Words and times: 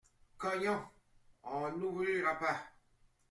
Cognons! 0.39 0.83
On 1.43 1.71
n'ouvrira 1.77 2.39
pas. 2.39 2.59